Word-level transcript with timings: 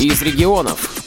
из 0.00 0.22
регионов. 0.22 0.98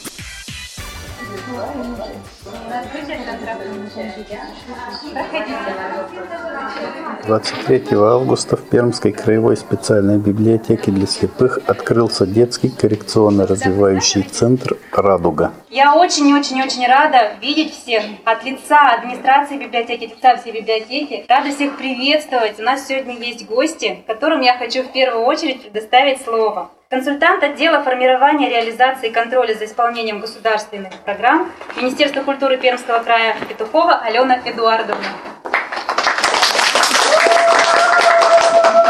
23 7.26 7.96
августа 7.96 8.56
в 8.56 8.62
Пермской 8.68 9.12
краевой 9.12 9.56
специальной 9.56 10.18
библиотеке 10.18 10.90
для 10.90 11.06
слепых 11.06 11.58
открылся 11.66 12.26
детский 12.26 12.68
коррекционно-развивающий 12.70 14.22
центр 14.22 14.76
«Радуга». 14.92 15.52
Я 15.68 15.94
очень 15.94 16.28
и 16.28 16.34
очень 16.34 16.62
очень 16.62 16.86
рада 16.86 17.34
видеть 17.40 17.74
всех 17.74 18.02
от 18.24 18.44
лица 18.44 18.92
администрации 18.92 19.58
библиотеки, 19.58 20.04
от 20.04 20.10
лица 20.12 20.36
всей 20.36 20.52
библиотеки. 20.52 21.24
Рада 21.28 21.50
всех 21.50 21.76
приветствовать. 21.76 22.58
У 22.58 22.62
нас 22.62 22.86
сегодня 22.86 23.16
есть 23.18 23.46
гости, 23.46 24.02
которым 24.06 24.40
я 24.40 24.56
хочу 24.56 24.82
в 24.82 24.92
первую 24.92 25.24
очередь 25.24 25.62
предоставить 25.62 26.22
слово. 26.22 26.70
Консультант 26.92 27.42
отдела 27.42 27.82
формирования, 27.82 28.50
реализации 28.50 29.08
и 29.08 29.10
контроля 29.10 29.54
за 29.54 29.64
исполнением 29.64 30.20
государственных 30.20 30.92
программ 31.06 31.50
Министерства 31.78 32.20
культуры 32.20 32.58
Пермского 32.58 33.01
края 33.02 33.36
Петухова 33.48 33.96
Алена 33.96 34.40
Эдуардовна. 34.44 35.04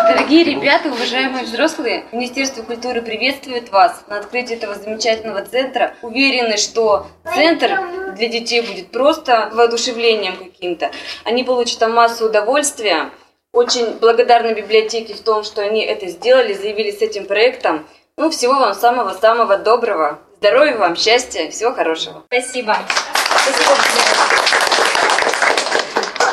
Дорогие 0.09 0.45
ребята, 0.45 0.89
уважаемые 0.89 1.45
взрослые, 1.45 2.05
Министерство 2.13 2.63
культуры 2.63 3.03
приветствует 3.03 3.71
вас 3.71 4.05
на 4.09 4.19
открытии 4.19 4.57
этого 4.57 4.75
замечательного 4.75 5.45
центра. 5.45 5.95
Уверены, 6.03 6.57
что 6.57 7.07
центр 7.35 7.81
для 8.17 8.29
детей 8.29 8.61
будет 8.61 8.91
просто 8.91 9.51
воодушевлением 9.53 10.37
каким-то. 10.37 10.91
Они 11.25 11.45
получат 11.45 11.79
там 11.79 11.95
массу 11.95 12.27
удовольствия. 12.27 13.11
Очень 13.53 13.99
благодарны 13.99 14.55
библиотеке 14.55 15.15
в 15.15 15.21
том, 15.21 15.45
что 15.45 15.63
они 15.63 15.83
это 15.83 16.07
сделали, 16.09 16.53
заявили 16.53 16.91
с 16.91 17.03
этим 17.03 17.27
проектом. 17.27 17.87
Ну, 18.17 18.31
всего 18.31 18.55
вам 18.55 18.75
самого-самого 18.75 19.59
доброго. 19.59 20.19
Здоровья 20.39 20.77
вам, 20.77 20.97
счастья, 20.97 21.51
всего 21.51 21.73
хорошего. 21.73 22.25
Спасибо. 22.27 22.77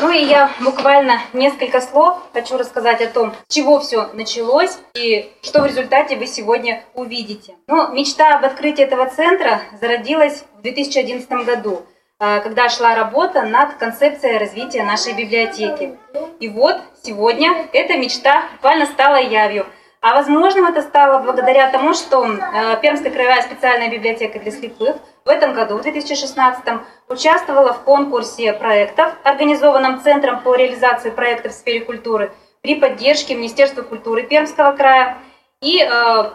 Ну 0.01 0.11
и 0.11 0.23
я 0.23 0.49
буквально 0.59 1.21
несколько 1.33 1.81
слов 1.81 2.19
хочу 2.33 2.57
рассказать 2.57 3.01
о 3.01 3.07
том, 3.07 3.33
с 3.47 3.53
чего 3.53 3.79
все 3.79 4.09
началось 4.13 4.77
и 4.93 5.31
что 5.41 5.61
в 5.61 5.65
результате 5.65 6.15
вы 6.15 6.25
сегодня 6.25 6.83
увидите. 6.93 7.55
Ну, 7.67 7.91
мечта 7.93 8.37
об 8.37 8.45
открытии 8.45 8.83
этого 8.83 9.09
центра 9.09 9.61
зародилась 9.81 10.45
в 10.57 10.61
2011 10.61 11.29
году, 11.45 11.81
а, 12.17 12.39
когда 12.39 12.69
шла 12.69 12.95
работа 12.95 13.43
над 13.43 13.73
концепцией 13.75 14.37
развития 14.37 14.83
нашей 14.83 15.13
библиотеки. 15.13 15.97
И 16.39 16.47
вот 16.47 16.77
сегодня 17.03 17.67
эта 17.73 17.97
мечта 17.97 18.43
буквально 18.53 18.85
стала 18.85 19.17
явью– 19.17 19.65
а 20.01 20.15
возможным 20.15 20.65
это 20.65 20.81
стало 20.81 21.21
благодаря 21.21 21.69
тому, 21.71 21.93
что 21.93 22.25
э, 22.25 22.77
Пермская 22.81 23.11
краевая 23.11 23.41
специальная 23.41 23.89
библиотека 23.89 24.39
для 24.39 24.51
слепых 24.51 24.95
в 25.25 25.29
этом 25.29 25.53
году, 25.53 25.77
в 25.77 25.81
2016, 25.81 26.63
участвовала 27.07 27.73
в 27.73 27.83
конкурсе 27.83 28.53
проектов, 28.53 29.13
организованном 29.23 30.01
Центром 30.01 30.41
по 30.41 30.55
реализации 30.55 31.09
проектов 31.09 31.51
в 31.51 31.55
сфере 31.55 31.81
культуры 31.81 32.31
при 32.61 32.75
поддержке 32.75 33.35
Министерства 33.35 33.81
культуры 33.83 34.23
Пермского 34.23 34.73
края 34.73 35.17
и 35.61 35.81
э, 35.81 36.29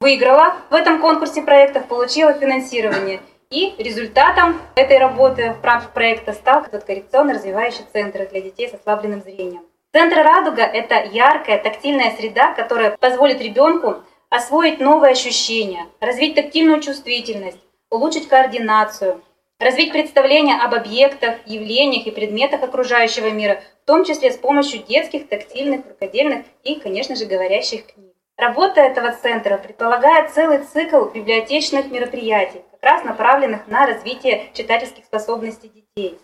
выиграла 0.00 0.56
в 0.70 0.74
этом 0.74 1.00
конкурсе 1.00 1.42
проектов, 1.42 1.86
получила 1.86 2.32
финансирование. 2.32 3.20
И 3.50 3.74
результатом 3.78 4.60
этой 4.76 4.98
работы 4.98 5.56
в 5.60 5.64
рамках 5.64 5.90
проекта 5.90 6.32
стал 6.32 6.62
этот 6.62 6.84
коррекционно-развивающий 6.84 7.84
центр 7.92 8.28
для 8.30 8.42
детей 8.42 8.68
с 8.68 8.74
ослабленным 8.74 9.22
зрением. 9.22 9.62
Центр 9.92 10.18
«Радуга»– 10.18 10.62
это 10.62 11.02
яркая 11.02 11.60
тактильная 11.60 12.14
среда, 12.16 12.52
которая 12.54 12.96
позволит 12.96 13.40
ребенку 13.40 13.96
освоить 14.28 14.78
новые 14.78 15.12
ощущения, 15.12 15.86
развить 15.98 16.36
тактильную 16.36 16.80
чувствительность, 16.80 17.58
улучшить 17.90 18.28
координацию, 18.28 19.20
развить 19.58 19.92
представление 19.92 20.56
об 20.56 20.74
объектах, 20.74 21.36
явлениях 21.46 22.06
и 22.06 22.10
предметах 22.10 22.62
окружающего 22.62 23.30
мира, 23.30 23.60
в 23.82 23.86
том 23.86 24.04
числе 24.04 24.30
с 24.30 24.36
помощью 24.36 24.82
детских, 24.82 25.28
тактильных, 25.28 25.86
рукодельных 25.86 26.46
и, 26.62 26.76
конечно 26.76 27.16
же, 27.16 27.26
говорящих 27.26 27.86
книг. 27.86 28.14
Работа 28.36 28.80
этого 28.80 29.12
центра 29.12 29.58
предполагает 29.58 30.30
целый 30.30 30.60
цикл 30.60 31.04
библиотечных 31.04 31.90
мероприятий, 31.90 32.62
как 32.70 32.82
раз 32.82 33.04
направленных 33.04 33.66
на 33.66 33.86
развитие 33.86 34.46
читательских 34.54 35.04
способностей 35.04 35.68
детей. 35.68 36.18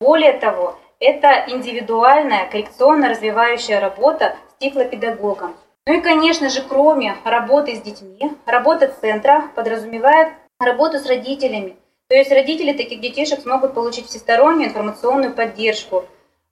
Более 0.00 0.34
того, 0.34 0.78
это 1.00 1.44
индивидуальная 1.48 2.48
коррекционно-развивающая 2.50 3.80
работа 3.80 4.36
с 4.50 4.60
тифлопедагогом. 4.60 5.56
Ну 5.86 5.94
и, 5.94 6.00
конечно 6.00 6.50
же, 6.50 6.62
кроме 6.62 7.16
работы 7.24 7.74
с 7.74 7.80
детьми, 7.80 8.32
работа 8.46 8.94
центра 9.00 9.50
подразумевает 9.56 10.28
работу 10.58 10.98
с 10.98 11.06
родителями. 11.06 11.76
То 12.08 12.14
есть 12.14 12.30
родители 12.30 12.72
таких 12.72 13.00
детишек 13.00 13.40
смогут 13.40 13.74
получить 13.74 14.06
всестороннюю 14.06 14.68
информационную 14.68 15.34
поддержку 15.34 16.04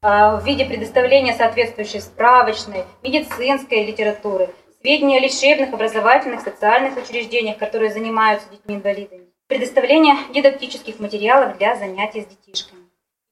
а, 0.02 0.36
в 0.36 0.44
виде 0.44 0.64
предоставления 0.64 1.32
соответствующей 1.34 2.00
справочной, 2.00 2.84
медицинской 3.02 3.84
литературы, 3.84 4.50
сведения 4.80 5.18
о 5.18 5.20
лечебных, 5.20 5.72
образовательных, 5.72 6.40
социальных 6.40 6.96
учреждениях, 6.96 7.58
которые 7.58 7.92
занимаются 7.92 8.50
детьми-инвалидами, 8.50 9.28
предоставление 9.46 10.16
дидактических 10.34 10.98
материалов 10.98 11.56
для 11.58 11.76
занятий 11.76 12.22
с 12.22 12.26
детишками. 12.26 12.82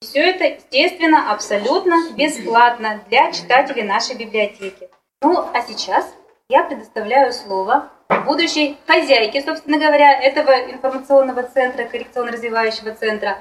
Все 0.00 0.20
это, 0.20 0.44
естественно, 0.44 1.30
абсолютно 1.30 2.12
бесплатно 2.16 3.02
для 3.08 3.30
читателей 3.32 3.82
нашей 3.82 4.16
библиотеки. 4.16 4.88
Ну, 5.20 5.44
а 5.52 5.62
сейчас 5.62 6.12
я 6.48 6.64
предоставляю 6.64 7.32
слово 7.32 7.88
будущей 8.20 8.76
хозяйке, 8.86 9.42
собственно 9.42 9.78
говоря, 9.78 10.20
этого 10.20 10.50
информационного 10.70 11.42
центра, 11.42 11.84
коррекционно-развивающего 11.84 12.94
центра, 12.94 13.38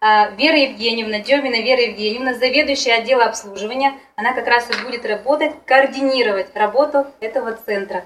а, 0.00 0.30
Вера 0.30 0.56
Евгеньевна, 0.56 1.18
Демина 1.18 1.60
Вера 1.62 1.82
Евгеньевна, 1.82 2.34
заведующая 2.34 2.98
отдела 2.98 3.24
обслуживания. 3.24 3.94
Она 4.16 4.32
как 4.32 4.46
раз 4.46 4.68
и 4.70 4.84
будет 4.84 5.04
работать, 5.04 5.52
координировать 5.66 6.54
работу 6.54 7.06
этого 7.20 7.52
центра. 7.52 8.04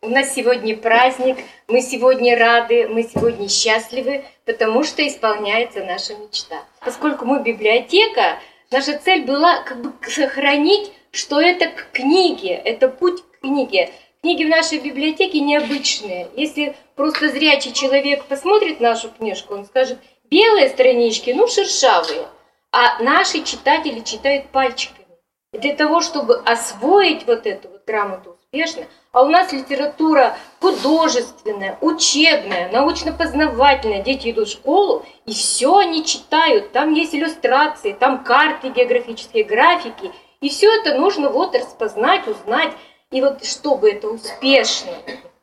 У 0.00 0.08
нас 0.08 0.34
сегодня 0.34 0.76
праздник, 0.76 1.38
мы 1.66 1.80
сегодня 1.80 2.38
рады, 2.38 2.88
мы 2.88 3.04
сегодня 3.04 3.48
счастливы, 3.48 4.24
потому 4.44 4.84
что 4.84 5.06
исполняется 5.06 5.82
наша 5.84 6.14
мечта. 6.14 6.62
Поскольку 6.80 7.24
мы 7.24 7.42
библиотека, 7.42 8.38
наша 8.70 8.98
цель 8.98 9.24
была 9.24 9.62
как 9.62 9.80
бы 9.80 9.92
сохранить, 10.06 10.92
что 11.10 11.40
это 11.40 11.68
к 11.68 11.92
книге, 11.92 12.50
это 12.54 12.88
путь 12.88 13.22
к 13.22 13.40
книге. 13.40 13.90
Книги 14.24 14.44
в 14.44 14.48
нашей 14.48 14.78
библиотеке 14.78 15.40
необычные. 15.40 16.28
Если 16.34 16.74
просто 16.96 17.28
зрячий 17.28 17.74
человек 17.74 18.24
посмотрит 18.24 18.80
нашу 18.80 19.10
книжку, 19.10 19.52
он 19.52 19.66
скажет, 19.66 19.98
белые 20.30 20.70
странички, 20.70 21.32
ну, 21.36 21.46
шершавые, 21.46 22.26
а 22.72 23.02
наши 23.02 23.42
читатели 23.42 24.00
читают 24.00 24.46
пальчиками. 24.46 25.04
И 25.52 25.58
для 25.58 25.74
того, 25.74 26.00
чтобы 26.00 26.36
освоить 26.36 27.26
вот 27.26 27.46
эту 27.46 27.68
вот 27.68 27.84
грамоту 27.86 28.38
успешно, 28.40 28.86
а 29.12 29.24
у 29.24 29.28
нас 29.28 29.52
литература 29.52 30.38
художественная, 30.58 31.76
учебная, 31.82 32.72
научно-познавательная. 32.72 34.02
Дети 34.02 34.30
идут 34.30 34.48
в 34.48 34.52
школу, 34.52 35.04
и 35.26 35.34
все 35.34 35.76
они 35.76 36.02
читают. 36.02 36.72
Там 36.72 36.94
есть 36.94 37.14
иллюстрации, 37.14 37.92
там 37.92 38.24
карты 38.24 38.70
географические, 38.70 39.44
графики. 39.44 40.10
И 40.40 40.48
все 40.48 40.74
это 40.74 40.94
нужно 40.94 41.28
вот 41.28 41.54
распознать, 41.54 42.26
узнать. 42.26 42.72
И 43.14 43.20
вот 43.20 43.44
чтобы 43.44 43.92
это 43.92 44.08
успешно 44.08 44.90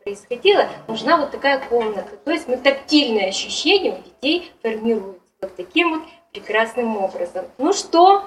происходило, 0.03 0.67
нужна 0.89 1.15
вот 1.15 1.31
такая 1.31 1.57
комната. 1.57 2.17
То 2.17 2.31
есть 2.31 2.49
мы 2.49 2.57
тактильное 2.57 3.29
ощущение 3.29 3.93
у 3.93 4.03
детей 4.03 4.51
формируется 4.61 5.21
вот 5.41 5.55
таким 5.55 5.91
вот 5.91 6.03
прекрасным 6.33 6.97
образом. 6.97 7.45
Ну 7.57 7.71
что, 7.71 8.25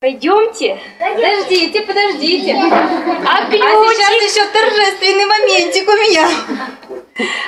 Пойдемте. 0.00 0.78
Подождите, 1.00 1.82
подождите. 1.82 2.54
А, 2.54 3.38
а 3.38 3.50
сейчас 3.50 4.36
еще 4.36 4.46
торжественный 4.52 5.26
моментик 5.26 5.88
у 5.88 5.92
меня. 5.94 6.28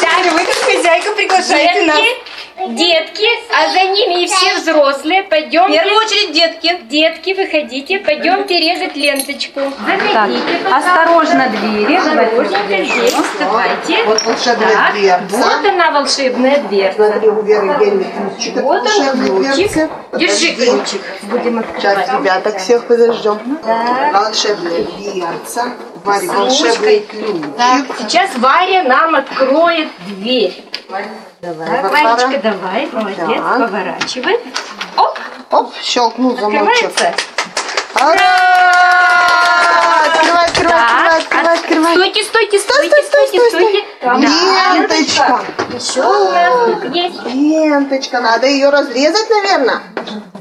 теперь 0.00 0.30
вы, 0.32 0.40
как 0.44 0.56
хозяйка, 0.56 1.12
приглашаете 1.12 1.82
нас. 1.82 2.00
Детки, 2.68 3.26
а 3.50 3.72
за 3.72 3.84
ними 3.92 4.24
и 4.24 4.26
все 4.26 4.56
взрослые. 4.56 5.22
Пойдемте. 5.22 5.80
В 5.80 5.82
первую 5.82 5.96
очередь 5.96 6.32
детки. 6.32 6.76
Детки, 6.82 7.32
выходите, 7.32 7.98
пойдемте 8.00 8.58
резать 8.58 8.94
ленточку. 8.94 9.60
Заходите, 9.60 10.42
так, 10.64 10.76
осторожно 10.76 11.48
двери. 11.48 11.96
Осторожно, 11.96 12.58
здесь, 12.66 13.14
вставайте. 13.14 14.04
Вот 14.04 14.22
волшебная 14.22 14.92
дверца. 14.92 15.36
Вот 15.36 15.66
она, 15.66 15.90
волшебная 15.92 16.58
дверца. 16.64 17.10
Смотри, 17.10 17.28
у 17.30 17.42
Веры 17.42 17.74
ключик. 17.74 18.56
Вот 18.56 18.82
он, 18.82 19.52
ключик. 19.54 19.90
Держи 20.12 20.54
ключик. 20.54 21.02
Будем 21.22 21.58
открывать. 21.58 22.06
Сейчас 22.06 22.20
ребяток 22.20 22.58
всех 22.58 22.84
подождем. 22.86 23.58
Так. 23.64 24.12
Волшебная 24.12 24.82
дверца. 24.82 25.72
Варя, 26.04 26.32
волшебный 26.32 27.00
ключ. 27.00 27.42
Сейчас 27.98 28.30
Варя 28.36 28.82
нам 28.84 29.14
откроет 29.14 29.88
дверь. 30.06 30.54
Давай, 31.40 31.68
Так. 31.68 31.92
Варечка, 31.92 32.38
давай, 32.42 32.88
молодец, 32.92 33.18
Так. 33.40 33.58
поворачивай. 33.68 34.38
Оп, 34.96 35.18
Оп, 35.50 35.74
щелкнул 35.80 36.36
замочек. 36.36 36.90
открывается. 36.90 37.14
Ура! 37.94 39.07
Открывай, 40.68 41.18
открывай, 41.18 41.18
Так, 41.18 41.22
открывай, 41.22 41.54
открывай, 41.54 41.58
открывай. 41.58 41.94
Стойте, 41.94 42.22
стойте, 42.24 42.58
Стой, 42.58 42.86
стойте, 42.86 43.06
стой, 43.06 43.28
стойте, 43.28 43.38
стой, 43.38 43.50
стой, 43.50 43.60
стойте. 43.60 44.28
Ленточка. 44.28 45.40
Еще 45.74 46.02
у 46.02 46.30
нас 46.30 46.94
есть. 46.94 47.24
Ленточка. 47.26 48.20
Надо 48.20 48.46
ее 48.46 48.70
разрезать, 48.70 49.30
наверное. 49.30 49.82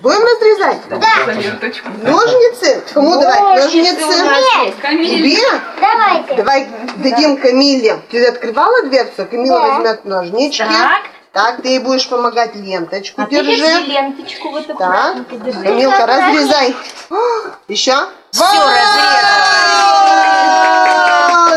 Будем 0.02 0.24
разрезать? 0.24 0.78
Да. 0.90 2.10
Ножницы? 2.10 2.84
Кому 2.94 3.20
давать? 3.20 3.42
Ножницы. 3.42 3.96
Тебе? 4.82 5.38
Давайте. 5.82 6.34
Давай 6.36 6.68
дадим 6.98 7.38
Камиле. 7.38 8.00
Ты 8.12 8.26
открывала 8.28 8.84
дверцу? 8.84 9.26
Камила 9.26 9.60
возьмет 9.60 10.06
ножнички. 10.06 10.64
Так. 10.64 11.02
Так, 11.38 11.62
ты 11.62 11.68
ей 11.68 11.80
будешь 11.80 12.10
помогать 12.10 12.56
ленточку 12.56 13.22
А 13.22 13.28
держи 13.28 13.58
держи. 13.58 13.86
ленточку 13.86 14.50
вот 14.50 14.66
Так, 14.66 14.74
аккуратненько 14.82 15.36
держи. 15.38 15.62
Камилка, 15.62 16.06
разрезай. 16.08 16.76
Еще? 17.68 17.94
Все 18.32 18.44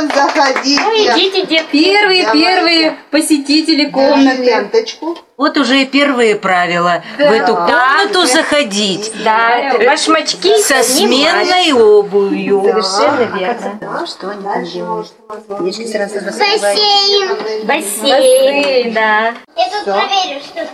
Заходите. 0.08 0.80
Ну 0.80 0.92
идите, 0.94 1.46
детки. 1.46 1.84
Первые, 1.84 2.22
Давайте. 2.24 2.46
первые 2.46 2.96
посетители 3.10 3.86
комнаты. 3.86 4.42
ленточку. 4.42 5.16
Вот 5.36 5.56
уже 5.56 5.82
и 5.82 5.86
первые 5.86 6.36
правила. 6.36 7.02
В 7.16 7.20
эту 7.20 7.54
комнату 7.54 8.26
заходить 8.26 9.10
Да, 9.24 9.72
башмачки 9.84 10.60
со 10.62 10.82
сменной 10.82 11.72
обувью. 11.72 12.62
Совершенно 12.62 13.38
верно. 13.38 13.78
Бассейн. 16.50 17.66
Бассейн, 17.66 18.92
да. 18.92 19.34
Я 19.56 19.68
тут 19.70 19.84
проверю, 19.84 20.40
что 20.44 20.60
это. 20.60 20.70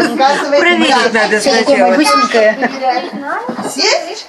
Рассказывай. 0.00 0.58
Проверить 0.58 1.12
надо 1.12 1.40
сначала. 1.40 1.96
Сесть? 3.68 4.26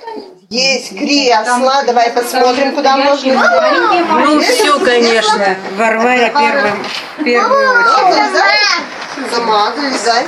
Есть 0.54 0.96
кресло. 0.96 1.84
Давай 1.88 2.12
посмотрим, 2.12 2.76
куда 2.76 2.96
можно. 2.96 3.34
Ну 4.28 4.40
все, 4.40 4.80
конечно. 4.80 5.56
Варваре 5.78 6.32
первым, 6.32 6.86
первую 7.26 7.72
очередь. 7.72 8.14
Залезай. 8.14 8.60
Сама 9.34 9.72
залезай. 9.76 10.28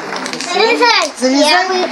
Залезай. 0.52 1.12
Залезай. 1.20 1.90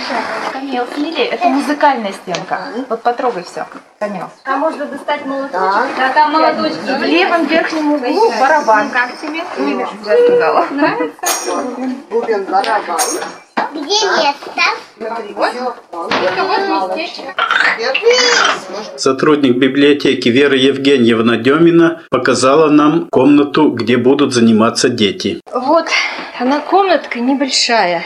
Камил, 0.51 0.83
смотри, 0.95 1.25
это 1.25 1.47
музыкальная 1.47 2.11
стенка. 2.11 2.59
Вот 2.89 3.03
потрогай 3.03 3.43
все. 3.43 3.67
Камил. 3.99 4.27
А 4.45 4.57
можно 4.57 4.85
достать 4.85 5.23
молоточек? 5.27 5.95
Да, 5.95 6.09
там 6.15 6.31
молоточки. 6.31 6.79
В 6.79 7.03
левом 7.03 7.45
верхнем 7.45 7.93
углу 7.93 8.33
барабан. 8.39 8.89
Как 8.89 9.11
тебе? 9.21 9.43
Я 9.77 9.87
сказала. 10.25 10.65
Бубен 12.09 12.45
барабан. 12.45 12.99
Где 13.73 14.05
место? 14.05 14.63
Сотрудник 18.97 19.57
библиотеки 19.57 20.29
Вера 20.29 20.55
Евгеньевна 20.55 21.37
Демина 21.37 22.03
показала 22.11 22.69
нам 22.69 23.07
комнату, 23.09 23.71
где 23.71 23.97
будут 23.97 24.33
заниматься 24.33 24.89
дети. 24.89 25.41
Вот, 25.51 25.85
она 26.39 26.59
комнатка 26.59 27.19
небольшая. 27.19 28.03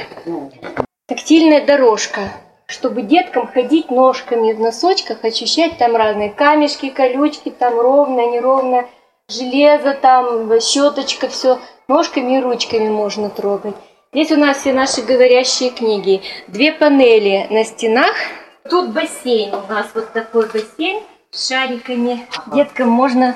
Тактильная 1.07 1.65
дорожка, 1.65 2.21
чтобы 2.67 3.01
деткам 3.01 3.47
ходить 3.47 3.91
ножками 3.91 4.53
в 4.53 4.59
носочках, 4.59 5.23
ощущать 5.23 5.77
там 5.77 5.95
разные 5.95 6.29
камешки, 6.29 6.89
колючки, 6.89 7.49
там 7.49 7.79
ровно, 7.79 8.31
неровно, 8.31 8.85
железо, 9.29 9.93
там 9.93 10.49
щеточка, 10.61 11.27
все 11.27 11.59
ножками 11.87 12.37
и 12.37 12.41
ручками 12.41 12.89
можно 12.89 13.29
трогать. 13.29 13.75
Здесь 14.13 14.31
у 14.31 14.37
нас 14.37 14.57
все 14.57 14.73
наши 14.73 15.01
говорящие 15.01 15.69
книги. 15.69 16.21
Две 16.47 16.71
панели 16.71 17.45
на 17.49 17.65
стенах. 17.65 18.15
Тут 18.69 18.91
бассейн. 18.91 19.53
У 19.53 19.71
нас 19.71 19.87
вот 19.93 20.13
такой 20.13 20.47
бассейн 20.47 21.03
с 21.31 21.49
шариками. 21.49 22.25
Деткам 22.53 22.89
можно 22.89 23.35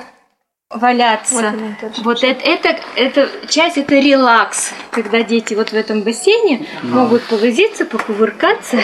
валяться. 0.70 1.54
Вот 1.98 2.24
это, 2.24 2.42
это, 2.42 2.80
это 2.96 3.28
часть 3.48 3.76
это 3.76 3.96
релакс, 3.96 4.72
когда 4.90 5.22
дети 5.22 5.52
вот 5.52 5.70
в 5.70 5.74
этом 5.74 6.02
бассейне 6.02 6.66
могут 6.82 7.22
повозиться, 7.24 7.84
покувыркаться. 7.84 8.78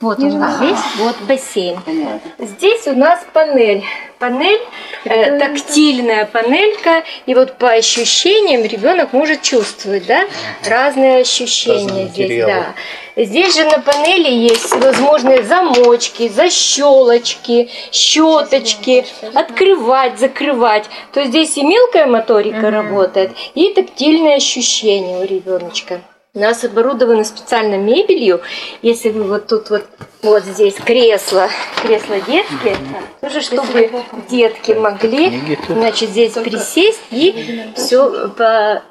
Вот 0.00 0.20
он 0.20 0.30
здесь, 0.30 0.78
вот 0.98 1.16
бассейн. 1.22 1.78
Здесь 2.38 2.86
у 2.86 2.92
нас 2.94 3.20
панель. 3.32 3.82
Панель, 4.20 4.60
э, 5.04 5.38
тактильная 5.38 6.24
панелька, 6.26 7.04
и 7.26 7.34
вот 7.34 7.58
по 7.58 7.70
ощущениям 7.70 8.62
ребенок 8.64 9.12
может 9.12 9.42
чувствовать, 9.42 10.06
да, 10.06 10.24
разные 10.68 11.20
ощущения 11.20 11.84
Разные 11.84 12.06
здесь, 12.08 12.28
материалы. 12.28 12.52
да. 13.16 13.24
Здесь 13.24 13.54
же 13.56 13.64
на 13.64 13.80
панели 13.80 14.30
есть 14.30 14.66
всевозможные 14.66 15.44
замочки, 15.44 16.28
защелочки, 16.28 17.70
щеточки, 17.92 19.04
открывать, 19.34 20.18
закрывать. 20.18 20.86
То 21.12 21.20
есть 21.20 21.30
здесь 21.30 21.56
и 21.56 21.62
мелкая 21.64 22.06
моторика 22.06 22.70
работает, 22.70 23.32
и 23.54 23.72
тактильные 23.72 24.36
ощущения 24.36 25.18
у 25.18 25.24
ребеночка. 25.24 26.00
У 26.38 26.40
нас 26.40 26.62
оборудовано 26.62 27.24
специально 27.24 27.74
мебелью. 27.74 28.40
Если 28.80 29.10
вы 29.10 29.24
вот 29.24 29.48
тут 29.48 29.70
вот, 29.70 29.84
вот 30.22 30.44
здесь 30.44 30.74
кресло, 30.74 31.48
кресло 31.82 32.20
детские, 32.20 32.76
тоже 33.20 33.40
чтобы 33.40 33.90
детки 34.30 34.70
могли, 34.70 35.58
значит, 35.68 36.10
здесь 36.10 36.34
присесть 36.34 37.00
и 37.10 37.64
все 37.74 38.30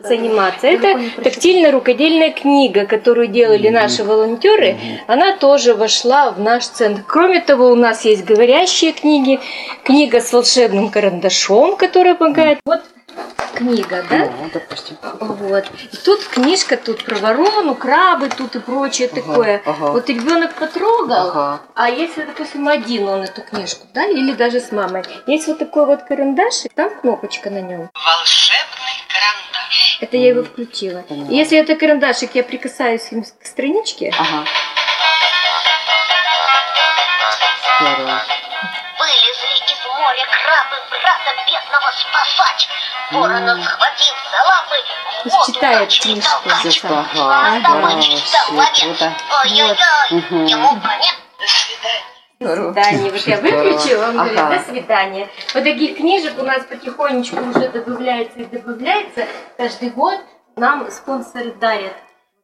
заниматься. 0.03 0.67
Это 0.67 0.99
тактильная 1.23 1.71
рукодельная 1.71 2.31
книга, 2.31 2.85
которую 2.85 3.27
делали 3.27 3.69
наши 3.69 4.03
волонтеры. 4.03 4.75
Она 5.07 5.38
тоже 5.38 5.73
вошла 5.73 6.31
в 6.31 6.41
наш 6.41 6.65
центр. 6.65 7.01
Кроме 7.07 7.39
того, 7.39 7.71
у 7.71 7.75
нас 7.75 8.03
есть 8.03 8.25
говорящие 8.25 8.91
книги, 8.91 9.39
книга 9.85 10.19
с 10.19 10.33
волшебным 10.33 10.89
карандашом, 10.89 11.77
которая 11.77 12.15
помогает. 12.15 12.59
Вот 12.65 12.81
книга, 13.57 14.06
да? 14.09 14.30
Вот. 15.19 15.65
И 15.92 15.98
тут 15.98 16.24
книжка, 16.25 16.77
тут 16.77 17.04
про 17.04 17.15
ворону, 17.15 17.75
крабы, 17.75 18.30
тут 18.30 18.56
и 18.56 18.59
прочее 18.59 19.07
такое. 19.07 19.62
Вот 19.65 20.09
ребенок 20.09 20.54
потрогал, 20.56 21.59
а 21.74 21.89
если, 21.89 22.24
допустим, 22.24 22.68
один 22.68 23.07
он 23.09 23.24
эту 23.24 23.42
книжку, 23.42 23.86
да, 23.94 24.06
или 24.06 24.33
даже 24.33 24.59
с 24.59 24.71
мамой, 24.71 25.04
есть 25.25 25.48
вот 25.48 25.59
такой 25.59 25.86
вот 25.86 26.04
карандашик, 26.04 26.71
там 26.74 26.89
кнопочка 27.00 27.50
на 27.50 27.62
нем. 27.62 27.89
Волшебный 27.94 28.98
карандаш. 29.07 29.98
Это 30.01 30.18
я 30.18 30.30
его 30.30 30.44
включила. 30.44 31.04
И 31.09 31.35
если 31.35 31.57
это 31.57 31.76
карандашик, 31.76 32.35
я 32.35 32.44
прикасаюсь 32.44 33.07
им 33.11 33.23
к 33.23 33.45
страничке, 33.45 34.14
Вылезли 37.80 38.28
из 38.33 38.46
моря 39.97 40.25
крабы 40.31 40.77
брата 40.89 41.31
бедного 41.47 41.92
спасать. 41.92 42.69
Ворона 43.11 43.63
схватил 43.63 44.16
за 44.31 44.39
лапы, 44.49 44.77
воду 45.25 45.51
читает 45.54 45.89
книжку. 45.89 46.49
толкач. 46.49 46.81
Ага. 46.83 47.61
А 47.66 48.51
ловец. 48.51 48.99
Ой-ой-ой, 49.44 50.49
ему 50.49 50.81
конец. 50.81 51.16
До 52.39 52.54
свидания. 52.54 53.11
Вот 53.11 53.27
я 53.27 53.37
выключила, 53.37 54.09
он 54.09 54.18
говорит, 54.18 54.35
до 54.35 54.59
свидания. 54.71 55.30
Вот 55.54 55.63
таких 55.63 55.97
книжек 55.97 56.37
у 56.37 56.44
нас 56.44 56.63
потихонечку 56.66 57.37
уже 57.37 57.69
добавляется 57.69 58.39
и 58.39 58.45
добавляется. 58.45 59.25
Каждый 59.57 59.89
год 59.89 60.19
нам 60.56 60.89
спонсоры 60.92 61.51
дарят. 61.54 61.94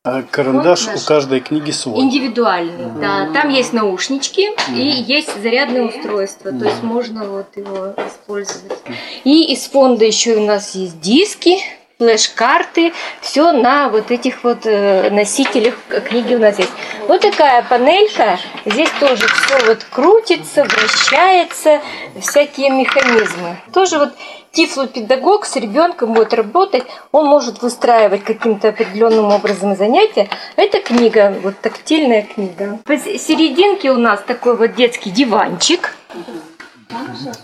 А 0.06 0.22
карандаш 0.22 0.88
Вот 0.88 0.98
у 0.98 1.06
каждой 1.06 1.40
книги 1.40 1.72
свой. 1.72 2.02
Индивидуальный, 2.02 2.92
да. 3.00 3.30
Там 3.32 3.48
есть 3.48 3.72
наушнички 3.72 4.50
и 4.76 4.82
есть 4.82 5.42
зарядное 5.42 5.84
устройство, 5.84 6.52
то 6.52 6.66
есть 6.66 6.84
можно 6.84 7.24
вот 7.24 7.56
его 7.56 7.94
использовать. 8.06 8.80
И 9.24 9.54
из 9.54 9.64
фонда 9.64 10.04
еще 10.04 10.36
у 10.36 10.46
нас 10.46 10.76
есть 10.76 11.00
диски, 11.00 11.60
флеш-карты, 12.00 12.92
все 13.22 13.54
на 13.54 13.88
вот 13.88 14.12
этих 14.12 14.44
вот 14.44 14.66
э, 14.66 15.10
носителях 15.10 15.76
книги 16.10 16.36
у 16.36 16.40
нас 16.40 16.60
есть. 16.60 16.72
Вот 17.08 17.22
такая 17.22 17.64
панелька, 17.64 18.40
здесь 18.66 18.90
тоже 19.00 19.26
все 19.26 19.66
вот 19.68 19.86
крутится, 19.90 20.66
вращается, 20.66 21.80
всякие 22.20 22.72
механизмы. 22.72 23.56
Тоже 23.74 24.00
вот 24.00 24.14
тифлопедагог 24.54 25.46
с 25.46 25.56
ребенком 25.58 26.14
будет 26.14 26.34
работать, 26.34 26.84
он 27.12 27.26
может 27.26 27.62
выстраивать 27.62 28.24
каким-то 28.24 28.70
определенным 28.70 29.32
образом 29.32 29.76
занятия. 29.76 30.30
Это 30.56 30.80
книга, 30.80 31.36
вот 31.44 31.60
тактильная 31.60 32.22
книга. 32.22 32.80
Посерединке 32.86 33.92
у 33.92 33.98
нас 33.98 34.22
такой 34.26 34.56
вот 34.56 34.76
детский 34.76 35.10
диванчик. 35.10 35.96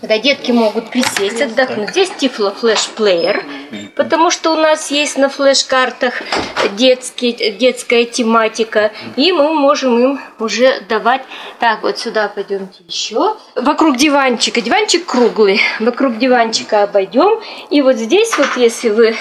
Когда 0.00 0.18
детки 0.18 0.52
могут 0.52 0.90
присесть, 0.90 1.40
отдохнуть. 1.40 1.90
Здесь 1.90 2.10
Тифло 2.10 2.50
флеш-плеер, 2.50 3.44
потому 3.96 4.30
что 4.30 4.52
у 4.52 4.56
нас 4.56 4.90
есть 4.90 5.16
на 5.16 5.28
флеш-картах 5.28 6.22
детский, 6.72 7.32
детская 7.52 8.04
тематика, 8.04 8.92
и 9.16 9.32
мы 9.32 9.54
можем 9.54 9.98
им 9.98 10.20
уже 10.38 10.80
давать. 10.88 11.22
Так, 11.58 11.82
вот 11.82 11.98
сюда 11.98 12.28
пойдемте 12.28 12.82
еще. 12.86 13.36
Вокруг 13.54 13.96
диванчика, 13.96 14.60
диванчик 14.60 15.06
круглый, 15.06 15.60
вокруг 15.78 16.18
диванчика 16.18 16.82
обойдем, 16.82 17.40
и 17.70 17.82
вот 17.82 17.96
здесь 17.96 18.36
вот, 18.38 18.48
если 18.56 18.90
вы 18.90 19.16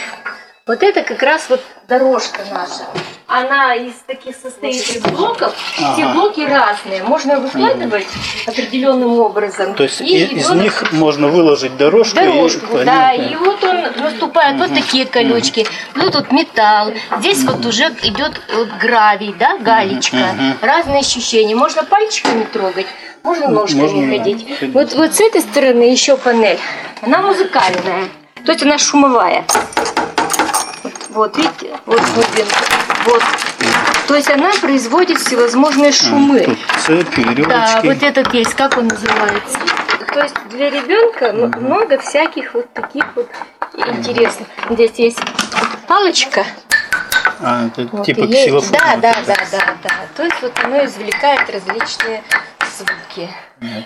вот 0.66 0.84
это 0.84 1.02
как 1.02 1.24
раз 1.24 1.50
вот 1.50 1.62
дорожка 1.90 2.42
наша. 2.52 2.86
Она 3.28 3.76
из 3.76 3.94
таких 4.08 4.36
состоит 4.36 4.88
из 4.90 5.02
блоков. 5.02 5.54
Все 5.94 6.08
блоки 6.14 6.42
разные. 6.42 7.04
Можно 7.04 7.40
выкладывать 7.40 8.08
определенным 8.48 9.20
образом. 9.20 9.74
То 9.76 9.84
есть 9.84 10.02
И 10.02 10.24
из 10.24 10.30
ребенок- 10.50 10.64
них 10.64 10.92
можно 10.94 11.28
выложить 11.28 11.76
дорожку. 11.78 12.16
Дорожку, 12.16 12.78
и, 12.78 12.86
да, 12.86 13.14
и 13.14 13.36
вот 13.36 13.64
он 13.64 13.82
наступает, 14.02 14.58
вот 14.58 14.74
такие 14.74 15.06
колючки, 15.06 15.66
ну 15.96 16.10
тут 16.10 16.32
металл, 16.32 16.94
здесь 17.20 17.44
вот 17.44 17.66
уже 17.66 17.86
идет 18.04 18.40
вот 18.56 18.68
гравий, 18.80 19.36
да, 19.38 19.58
галечка, 19.58 20.36
разные 20.62 21.00
ощущения, 21.00 21.56
можно 21.56 21.84
пальчиками 21.84 22.44
трогать, 22.46 22.88
можно 23.24 23.48
ножками 23.48 23.82
можно, 23.82 24.02
да, 24.12 24.18
ходить. 24.18 24.60
ходить. 24.60 24.74
Вот, 24.74 24.94
вот 24.94 25.16
с 25.16 25.22
этой 25.22 25.42
стороны 25.42 25.84
еще 25.84 26.18
панель, 26.18 26.60
она 27.02 27.22
музыкальная, 27.22 28.06
то 28.46 28.52
есть 28.52 28.64
она 28.64 28.78
шумовая. 28.78 29.46
Вот, 31.10 31.36
видите, 31.38 31.76
вот 31.86 32.02
глубинка, 32.14 32.66
вот. 33.06 33.24
То 34.08 34.16
есть 34.16 34.30
она 34.30 34.52
производит 34.62 35.18
всевозможные 35.20 35.92
шумы. 35.92 36.42
Тут 36.42 36.58
цепи, 36.80 37.22
веревочки. 37.22 37.50
Да, 37.50 37.82
вот 37.84 38.04
этот 38.04 38.34
есть, 38.34 38.54
как 38.54 38.78
он 38.78 38.88
называется? 38.88 39.60
То 40.14 40.22
есть 40.22 40.36
для 40.50 40.70
ребенка 40.70 41.34
много 41.34 41.98
всяких 42.00 42.54
вот 42.54 42.72
таких 42.74 43.06
вот 43.16 43.28
интересных. 43.76 44.48
Здесь 44.70 44.94
есть 44.96 45.20
палочка. 45.88 46.46
А, 47.42 47.68
это 47.68 47.88
вот, 47.92 48.06
типа 48.06 48.28
ксилофон. 48.28 48.72
Да, 48.72 48.98
да, 48.98 49.16
да, 49.26 49.36
да, 49.52 49.76
да. 49.84 49.90
То 50.16 50.24
есть 50.24 50.42
вот 50.42 50.54
оно 50.64 50.86
извлекает 50.86 51.50
различные 51.50 52.24
звуки. 52.80 53.30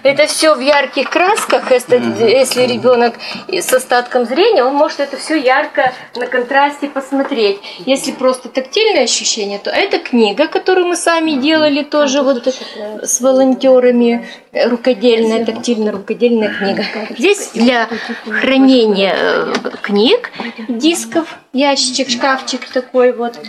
Это 0.03 0.27
все 0.27 0.53
в 0.53 0.59
ярких 0.59 1.09
красках. 1.09 1.71
Если, 1.71 1.95
если 2.29 2.61
ребенок 2.63 3.15
с 3.47 3.73
остатком 3.73 4.25
зрения, 4.25 4.63
он 4.63 4.75
может 4.75 4.99
это 4.99 5.17
все 5.17 5.35
ярко 5.35 5.93
на 6.15 6.27
контрасте 6.27 6.87
посмотреть. 6.87 7.59
Если 7.85 8.11
просто 8.11 8.49
тактильное 8.49 9.03
ощущение, 9.03 9.57
то 9.57 9.71
это 9.71 9.97
книга, 9.97 10.47
которую 10.47 10.87
мы 10.87 10.95
сами 10.95 11.31
делали 11.31 11.83
тоже 11.83 12.21
вот 12.21 12.47
с 12.47 13.21
волонтерами. 13.21 14.27
Рукодельная, 14.53 15.43
тактильно-рукодельная 15.45 16.53
книга. 16.53 16.85
Здесь 17.17 17.51
для 17.53 17.89
хранения 18.29 19.15
э, 19.17 19.53
книг, 19.81 20.29
дисков, 20.67 21.39
ящичек, 21.53 22.09
шкафчик 22.09 22.69
такой 22.69 23.13
вот. 23.13 23.39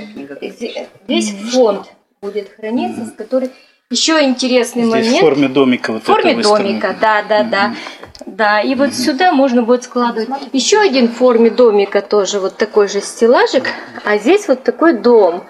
Здесь 0.40 1.34
фонд 1.52 1.88
будет 2.22 2.50
храниться, 2.56 3.04
с 3.04 3.12
который 3.12 3.50
еще 3.94 4.24
интересный 4.24 4.84
Здесь 4.84 5.06
момент. 5.06 5.16
в 5.16 5.20
форме 5.20 5.48
домика 5.48 5.92
вот 5.92 6.02
В 6.02 6.06
форме 6.06 6.34
домика, 6.34 6.96
да, 7.00 7.22
да, 7.28 7.42
да. 7.44 7.74
Да, 8.26 8.60
и 8.60 8.74
вот 8.74 8.94
сюда 8.94 9.32
можно 9.32 9.62
будет 9.62 9.84
складывать 9.84 10.28
еще 10.52 10.78
один 10.78 11.08
в 11.08 11.14
форме 11.14 11.50
домика 11.50 12.00
тоже 12.02 12.40
вот 12.40 12.56
такой 12.56 12.88
же 12.88 13.00
стеллажик, 13.00 13.68
а 14.04 14.18
здесь 14.18 14.48
вот 14.48 14.62
такой 14.62 14.94
дом. 14.94 15.44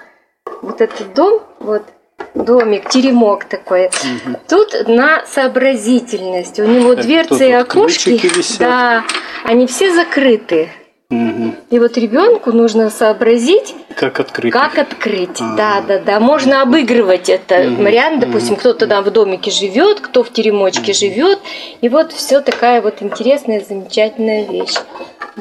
Вот 0.60 0.80
этот 0.80 1.14
дом, 1.14 1.42
вот 1.60 1.82
домик, 2.34 2.88
теремок 2.90 3.44
такой. 3.44 3.90
Тут 4.48 4.88
на 4.88 5.24
сообразительность. 5.26 6.58
У 6.60 6.64
него 6.64 6.94
Так, 6.94 7.04
дверцы 7.04 7.48
и 7.48 7.52
окошки, 7.52 8.20
да, 8.58 9.04
они 9.44 9.66
все 9.66 9.94
закрыты. 9.94 10.70
И 11.71 11.78
вот 11.78 11.97
ребенку 11.97 12.52
нужно 12.52 12.90
сообразить, 12.90 13.75
Как 13.97 14.21
открыть. 14.21 14.52
как 14.52 14.78
открыть? 14.78 15.38
Да, 15.56 15.83
да, 15.87 15.99
да. 15.99 16.21
Можно 16.21 16.62
обыгрывать 16.62 17.28
это. 17.28 17.64
Мариан, 17.71 18.21
допустим, 18.21 18.56
кто-то 18.56 18.87
там 18.87 19.04
в 19.04 19.11
домике 19.11 19.50
живет, 19.50 20.00
кто 20.00 20.23
в 20.25 20.30
теремочке 20.33 20.92
живет. 20.92 21.38
И 21.80 21.88
вот 21.88 22.12
все 22.12 22.40
такая 22.40 22.80
вот 22.83 22.97
интересная, 23.00 23.61
замечательная 23.61 24.44
вещь. 24.44 24.75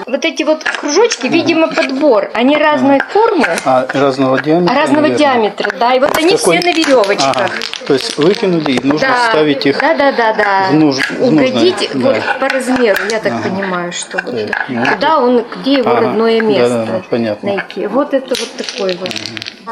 Вот 0.07 0.25
эти 0.25 0.41
вот 0.41 0.63
кружочки, 0.63 1.27
видимо, 1.27 1.67
подбор. 1.67 2.31
Они 2.33 2.57
разной 2.57 2.99
формы, 3.11 3.45
А 3.63 3.85
разного 3.93 4.41
диаметра? 4.41 4.75
разного 4.75 5.01
наверное? 5.01 5.17
диаметра, 5.19 5.71
да. 5.79 5.93
И 5.93 5.99
вот 5.99 6.17
они 6.17 6.31
Какой- 6.35 6.57
все 6.57 6.67
на 6.67 6.73
веревочках. 6.75 7.35
Ага. 7.35 7.49
То 7.85 7.93
есть 7.93 8.17
выкинули, 8.17 8.71
и 8.71 8.87
нужно 8.87 9.07
Да, 9.09 9.27
вставить 9.27 9.65
их. 9.67 9.79
да, 9.79 9.93
да, 9.93 10.11
да, 10.11 10.33
да. 10.33 10.67
в 10.71 10.73
нуж- 10.73 11.07
в 11.11 11.19
нужное, 11.31 11.47
Угодить 11.47 11.89
да. 11.93 12.15
по 12.39 12.49
размеру, 12.49 12.97
я 13.11 13.19
так 13.19 13.43
понимаю, 13.43 13.91
что 13.91 14.17
вот 14.23 14.33
ну, 14.67 14.83
куда 14.85 15.19
он, 15.19 15.45
где 15.63 15.73
его 15.77 15.89
Ага, 15.91 16.01
родное 16.01 16.41
место 16.41 16.69
да, 16.69 16.85
да, 16.85 17.01
понятно. 17.09 17.53
найти. 17.55 17.87
Вот 17.87 18.13
это 18.13 18.29
вот 18.29 18.49
такой 18.57 18.95
вот. 18.97 19.09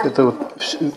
Это 0.06 0.24
вот 0.24 0.36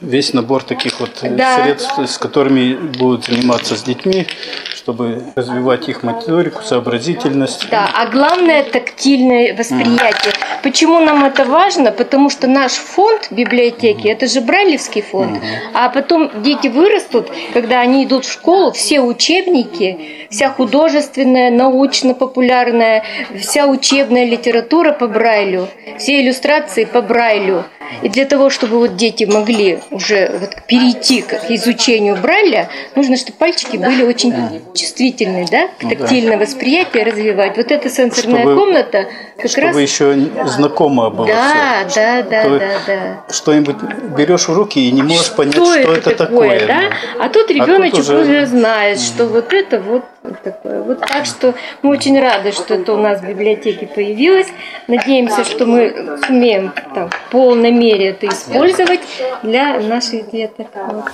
весь 0.01 0.33
набор 0.33 0.63
таких 0.63 1.01
вот 1.01 1.11
э, 1.23 1.31
Да. 1.31 1.57
средств, 1.63 1.99
с 1.99 2.17
которыми 2.17 2.75
будут 2.75 3.25
заниматься 3.27 3.77
с 3.77 3.83
детьми, 3.83 4.27
чтобы 4.75 5.23
развивать 5.35 5.89
их 5.89 6.03
моторику, 6.05 6.63
сообразительность. 6.63 7.67
Да, 7.71 7.91
а 7.93 8.07
главное 8.07 8.63
тактильное 8.63 9.57
восприятие. 9.57 10.33
Почему 10.65 10.99
нам 11.01 11.23
это 11.27 11.45
важно? 11.45 11.93
Потому 11.93 12.31
что 12.31 12.47
наш 12.47 12.73
фонд 12.73 13.29
библиотеки, 13.31 14.09
это 14.09 14.27
же 14.27 14.41
Брайлевский 14.41 15.03
фонд, 15.03 15.39
а 15.75 15.91
потом 15.91 16.31
дети 16.43 16.69
вырастут, 16.69 17.31
когда 17.53 17.81
они 17.81 18.05
идут 18.07 18.25
в 18.25 18.33
школу, 18.33 18.73
все 18.73 19.01
учебники, 19.01 20.27
вся 20.31 20.49
художественная, 20.49 21.51
научно-популярная, 21.51 23.05
вся 23.39 23.67
учебная 23.67 24.25
литература 24.25 24.93
по 24.93 25.07
Брайлю, 25.07 25.69
все 25.99 26.23
иллюстрации 26.23 26.87
по 26.87 27.03
Брайлю. 27.03 27.65
И 28.03 28.09
для 28.09 28.25
того, 28.25 28.51
чтобы 28.51 28.79
вот 28.79 28.97
дети 28.97 29.25
могли 29.25 29.81
уже 29.91 30.31
вот 30.41 30.57
перейти 30.67 31.23
к 31.23 31.51
изучению 31.51 32.17
Брайля, 32.17 32.69
нужно, 32.95 33.17
чтобы 33.17 33.39
пальчики 33.39 33.77
были 33.77 34.03
очень 34.03 34.35
чувствительны, 34.75 35.47
да, 35.51 35.69
к 35.79 35.89
тактильное 35.89 36.39
восприятие 36.39 37.05
развивать. 37.05 37.57
Вот 37.57 37.71
эта 37.71 37.89
сенсорная 37.91 38.43
Чтобы- 38.43 38.57
комната 38.57 39.09
как 39.37 39.51
Чтобы 39.51 39.67
раз... 39.67 39.77
еще 39.79 40.17
знакомо 40.55 41.11
было 41.11 41.27
Да, 41.27 41.85
всё. 41.89 42.01
да, 42.01 42.23
да, 42.23 42.43
То 42.43 42.59
да, 42.59 42.69
да. 42.87 43.33
Что-нибудь 43.33 43.77
берешь 44.17 44.49
в 44.49 44.55
руки 44.55 44.89
и 44.89 44.91
не 44.93 45.03
можешь 45.03 45.33
понять, 45.33 45.55
что, 45.55 45.75
это, 45.75 46.15
такое. 46.15 46.67
да? 46.67 46.81
А 47.21 47.29
тут 47.29 47.51
ребеночек 47.51 47.99
уже- 47.99 48.21
уже... 48.21 48.47
знает, 48.47 49.01
что 49.01 49.27
вот 49.27 49.53
это 49.53 49.81
вот 49.81 50.05
такое. 50.43 50.83
Вот 50.83 51.01
так 51.01 51.27
что 51.27 51.55
мы 51.83 51.91
очень 51.91 52.19
рады, 52.21 52.53
что 52.53 52.75
это 52.75 52.93
у 52.93 52.97
нас 52.97 53.21
в 53.21 53.25
библиотеке 53.29 53.87
появилось. 53.87 54.49
Надеемся, 54.89 55.45
что 55.45 55.67
мы 55.67 56.19
сумеем 56.27 56.73
там, 56.95 57.11
в 57.11 57.31
полной 57.31 57.71
мере 57.73 58.11
это 58.11 58.27
использовать 58.29 59.01
для 59.43 59.81
наших 59.81 60.31
деток. 60.31 60.67
Вот. 60.75 61.05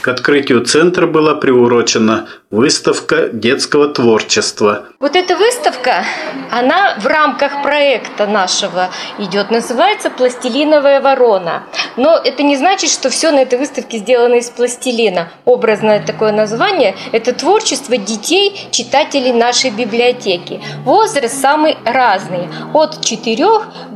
К 0.00 0.08
открытию 0.08 0.64
центра 0.64 1.06
была 1.06 1.34
приурочена 1.34 2.28
выставка 2.50 3.28
детского 3.28 3.88
творчества. 3.88 4.86
Вот 5.00 5.16
эта 5.16 5.36
выставка, 5.36 6.04
она 6.50 6.96
в 7.00 7.06
рамках 7.06 7.62
проекта 7.62 8.26
нашего 8.26 8.90
идет, 9.18 9.50
называется 9.50 10.08
«Пластилиновая 10.10 11.00
ворона». 11.00 11.64
Но 11.96 12.16
это 12.16 12.44
не 12.44 12.56
значит, 12.56 12.90
что 12.90 13.10
все 13.10 13.32
на 13.32 13.40
этой 13.40 13.58
выставке 13.58 13.98
сделано 13.98 14.34
из 14.34 14.50
пластилина. 14.50 15.30
Образное 15.44 16.00
такое 16.00 16.32
название– 16.32 16.96
это 17.12 17.32
творчество 17.32 17.96
детей, 17.96 18.68
читателей 18.70 19.32
нашей 19.32 19.70
библиотеки. 19.70 20.62
Возраст 20.84 21.40
самый 21.40 21.76
разный, 21.84 22.48
от 22.72 23.04
4 23.04 23.46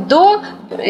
до 0.09 0.43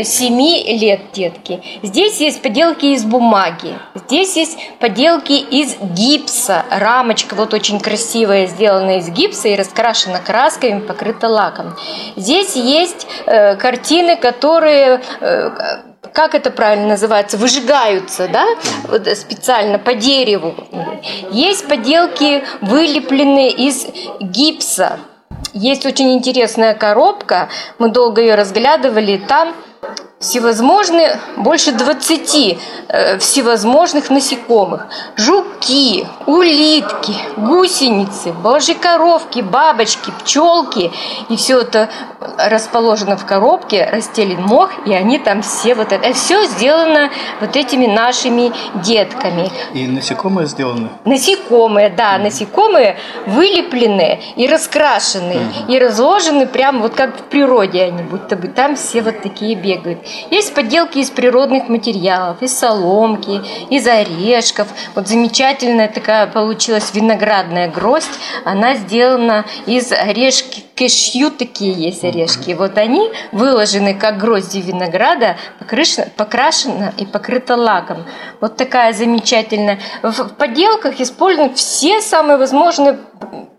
7 0.05 0.41
лет 0.79 1.01
детки. 1.13 1.63
Здесь 1.83 2.21
есть 2.21 2.43
поделки 2.43 2.87
из 2.87 3.05
бумаги, 3.05 3.79
здесь 3.95 4.37
есть 4.37 4.59
поделки 4.79 5.33
из 5.33 5.77
гипса. 5.81 6.65
Рамочка 6.71 7.35
вот 7.35 7.55
очень 7.55 7.81
красивая, 7.81 8.47
сделана 8.47 8.99
из 8.99 9.09
гипса 9.09 9.49
и 9.49 9.57
раскрашена 9.57 10.19
красками, 10.21 10.81
покрыта 10.81 11.29
лаком. 11.29 11.77
Здесь 12.17 12.57
есть 12.57 13.07
э, 13.27 13.57
картины, 13.57 14.17
которые 14.17 15.03
э, 15.21 15.51
как 16.13 16.35
это 16.35 16.51
правильно 16.51 16.89
называется, 16.89 17.39
выжигаются, 17.39 18.29
да, 18.29 18.45
вот 18.89 19.07
специально 19.17 19.79
по 19.79 19.95
дереву. 19.95 20.55
Есть 21.31 21.67
поделки, 21.69 22.45
вылепленные 22.61 23.51
из 23.51 23.87
гипса. 24.21 24.99
Есть 25.55 25.87
очень 25.87 26.13
интересная 26.13 26.75
коробка, 26.75 27.49
мы 27.79 27.91
долго 27.91 28.21
ее 28.21 28.35
разглядывали, 28.35 29.19
там 29.29 29.55
всевозможные, 30.23 31.19
больше 31.37 31.73
20 31.73 32.59
э, 32.89 33.19
всевозможных 33.19 34.09
насекомых. 34.09 34.87
Жуки, 35.17 36.07
улитки, 36.27 37.15
гусеницы, 37.37 38.33
божьи-коровки, 38.33 39.41
бабочки, 39.41 40.13
пчелки. 40.21 40.93
И 41.29 41.37
все 41.37 41.61
это 41.61 41.91
расположено 42.39 43.17
в 43.17 43.27
коробке, 43.27 43.89
расстелен 43.91 44.41
мох, 44.43 44.71
и 44.87 44.95
они 44.95 45.19
там 45.19 45.43
все 45.43 45.75
вот 45.75 45.93
это. 45.93 46.13
Все 46.13 46.45
сделано 46.47 47.11
вот 47.41 47.57
этими 47.57 47.87
нашими 47.87 48.53
детками. 48.77 49.51
И 49.75 49.89
насекомые 49.89 50.47
сделаны? 50.47 50.89
Насекомые, 51.05 51.91
да, 51.91 52.19
насекомые 52.19 52.97
вылеплены 53.27 54.21
и 54.37 54.47
раскрашены, 54.47 55.37
и 55.69 55.79
разложены 55.79 56.47
прямо 56.47 56.83
вот 56.83 56.95
как 56.95 57.17
в 57.19 57.23
природе 57.25 57.83
они, 57.83 58.03
будто 58.05 58.37
бы 58.37 58.47
там 58.47 58.77
все 58.77 59.03
вот 59.03 59.21
такие 59.21 59.57
бегают. 59.77 60.01
Есть 60.31 60.55
поделки 60.55 60.99
из 60.99 61.11
природных 61.11 61.69
материалов, 61.69 62.43
из 62.43 62.57
соломки, 62.57 63.41
из 63.71 63.87
орешков. 63.87 64.69
Вот 64.95 65.09
замечательная 65.09 65.89
такая 65.89 66.27
получилась 66.27 66.93
виноградная 66.95 67.69
гроздь. 67.69 68.19
Она 68.45 68.75
сделана 68.75 69.45
из 69.67 69.93
орешки 69.93 70.65
кешью 70.83 71.31
такие 71.31 71.73
есть 71.73 72.03
орешки. 72.03 72.55
Вот 72.55 72.77
они 72.77 73.13
выложены 73.31 73.95
как 73.95 74.19
грозди 74.19 74.59
винограда, 74.59 75.37
покрашены, 75.61 76.11
покрашены 76.17 76.93
и 76.99 77.07
покрыта 77.07 77.55
лаком. 77.55 78.05
Вот 78.41 78.57
такая 78.57 78.93
замечательная. 78.93 79.79
В 80.03 80.31
поделках 80.31 80.99
используют 81.01 81.57
все 81.57 82.01
самые 82.01 82.37
возможные 82.37 82.99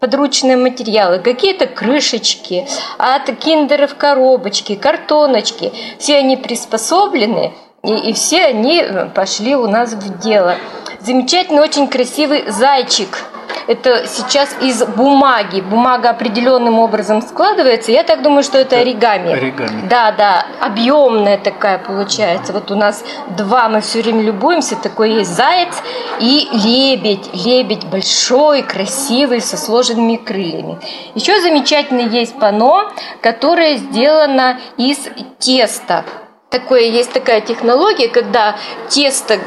подручные 0.01 0.58
материалы, 0.58 1.20
какие-то 1.20 1.65
крышечки, 1.65 2.68
от 2.98 3.34
киндеров 3.38 3.96
коробочки, 3.96 4.75
картоночки. 4.75 5.72
Все 6.00 6.18
они 6.18 6.36
приспособлены, 6.36 7.53
и, 7.84 8.10
и 8.10 8.12
все 8.12 8.48
они 8.48 8.84
пошли 9.15 9.56
у 9.56 9.70
нас 9.70 9.94
в 9.94 10.20
дело. 10.20 10.58
Замечательный, 11.00 11.62
очень 11.62 11.88
красивый 11.88 12.51
зайчик– 12.51 13.24
это 13.67 14.08
сейчас 14.08 14.55
из 14.62 14.84
бумаги. 14.84 15.62
Бумага 15.62 16.10
определенным 16.10 16.79
образом 16.79 17.22
складывается. 17.22 17.91
Я 17.91 18.03
так 18.03 18.22
думаю, 18.22 18.43
что 18.43 18.58
это 18.58 18.79
оригами. 18.79 19.32
Оригами. 19.32 19.88
Да, 19.89 20.12
да, 20.12 20.46
объемная 20.60 21.38
такая 21.38 21.77
получается. 21.77 22.53
Вот 22.53 22.72
у 22.72 22.75
нас 22.75 23.03
два, 23.38 23.70
мы 23.70 23.82
все 23.82 24.01
время 24.01 24.24
любуемся. 24.24 24.75
Такой 24.75 25.13
есть 25.13 25.36
заяц 25.36 25.74
и 26.20 26.50
лебедь. 26.51 27.29
Лебедь 27.34 27.86
большой, 27.86 28.63
красивый, 28.63 29.41
со 29.41 29.58
сложенными 29.58 30.17
крыльями. 30.17 30.79
Еще 31.15 31.41
замечательно 31.41 32.01
есть 32.01 32.38
пано, 32.39 32.91
которое 33.22 33.77
сделано 33.77 34.60
из 34.77 34.98
теста 35.39 36.05
такое, 36.53 36.81
есть 36.81 37.12
такая 37.12 37.41
технология, 37.41 38.07
когда 38.07 38.55
тесто 38.88 39.39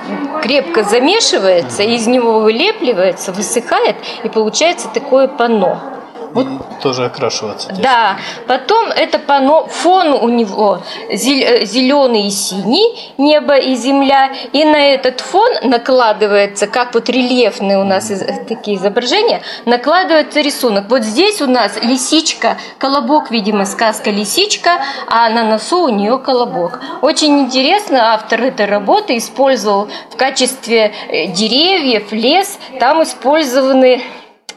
крепко 0.42 0.82
замешивается, 0.82 1.84
из 1.84 2.06
него 2.08 2.40
вылепливается, 2.40 3.32
высыхает, 3.32 3.96
и 4.24 4.28
получается 4.28 4.88
такое 4.92 5.28
панно. 5.28 5.95
Вот. 6.36 6.80
тоже 6.82 7.04
окрашиваться. 7.06 7.72
Да. 7.82 8.16
Потом 8.46 8.88
это 8.88 9.18
пано, 9.18 9.66
фон 9.66 10.12
у 10.12 10.28
него 10.28 10.82
зеленый 11.10 12.24
э, 12.24 12.26
и 12.26 12.30
синий, 12.30 13.12
небо 13.18 13.56
и 13.56 13.74
земля. 13.74 14.30
И 14.52 14.64
на 14.64 14.76
этот 14.76 15.20
фон 15.20 15.50
накладывается, 15.62 16.66
как 16.66 16.94
вот 16.94 17.08
рельефные 17.08 17.78
у 17.78 17.84
нас 17.84 18.12
такие 18.48 18.76
изображения, 18.76 19.42
накладывается 19.64 20.40
рисунок. 20.40 20.86
Вот 20.88 21.02
здесь 21.02 21.40
у 21.40 21.46
нас 21.46 21.78
лисичка, 21.82 22.58
колобок, 22.78 23.30
видимо, 23.30 23.64
сказка 23.64 24.10
лисичка, 24.10 24.82
а 25.06 25.28
на 25.30 25.44
носу 25.44 25.84
у 25.84 25.88
нее 25.88 26.18
колобок. 26.18 26.80
Очень 27.02 27.40
интересно, 27.40 28.14
автор 28.14 28.42
этой 28.42 28.66
работы 28.66 29.16
использовал 29.16 29.88
в 30.10 30.16
качестве 30.16 30.92
э, 31.08 31.26
деревьев, 31.28 32.12
лес, 32.12 32.58
там 32.78 33.02
использованы 33.02 34.02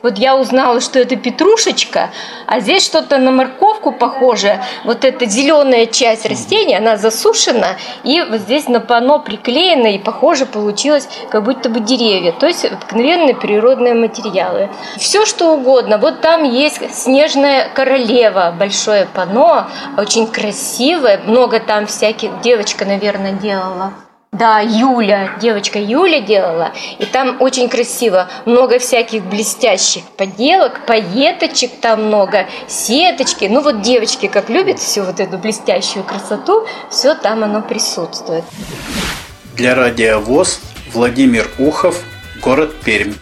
вот 0.01 0.17
я 0.17 0.37
узнала, 0.37 0.81
что 0.81 0.99
это 0.99 1.15
петрушечка, 1.15 2.09
а 2.45 2.59
здесь 2.59 2.85
что-то 2.85 3.17
на 3.17 3.31
морковку 3.31 3.91
похоже. 3.91 4.61
Вот 4.85 5.05
эта 5.05 5.25
зеленая 5.25 5.85
часть 5.85 6.25
растения, 6.25 6.77
она 6.77 6.97
засушена, 6.97 7.77
и 8.03 8.21
вот 8.21 8.41
здесь 8.41 8.67
на 8.67 8.79
пано 8.79 9.19
приклеена, 9.19 9.87
и 9.87 9.99
похоже 9.99 10.45
получилось, 10.45 11.07
как 11.29 11.43
будто 11.43 11.69
бы 11.69 11.79
деревья. 11.79 12.31
То 12.31 12.47
есть 12.47 12.65
обыкновенные 12.65 13.35
природные 13.35 13.93
материалы. 13.93 14.69
Все 14.97 15.25
что 15.25 15.53
угодно. 15.53 15.97
Вот 15.97 16.21
там 16.21 16.43
есть 16.43 16.79
снежная 16.95 17.69
королева, 17.73 18.53
большое 18.57 19.07
пано, 19.13 19.69
очень 19.97 20.27
красивое, 20.27 21.19
много 21.25 21.59
там 21.59 21.85
всяких, 21.87 22.41
девочка, 22.41 22.85
наверное, 22.85 23.33
делала. 23.33 23.93
Да, 24.31 24.59
Юля, 24.59 25.31
девочка 25.41 25.79
Юля 25.79 26.21
делала, 26.21 26.71
и 26.99 27.05
там 27.05 27.37
очень 27.39 27.67
красиво, 27.67 28.29
много 28.45 28.77
всяких 28.77 29.23
блестящих 29.25 30.03
поделок, 30.03 30.85
поеточек 30.85 31.71
там 31.81 32.05
много, 32.05 32.45
сеточки. 32.67 33.45
Ну 33.45 33.61
вот 33.61 33.81
девочки 33.81 34.27
как 34.27 34.49
любят 34.49 34.79
всю 34.79 35.03
вот 35.03 35.19
эту 35.19 35.39
блестящую 35.39 36.05
красоту, 36.05 36.67
все 36.91 37.15
там 37.15 37.43
оно 37.43 37.63
присутствует. 37.63 38.43
Для 39.55 39.73
радиовоз 39.73 40.61
Владимир 40.93 41.49
Ухов, 41.57 42.01
город 42.41 42.75
Пермь. 42.85 43.13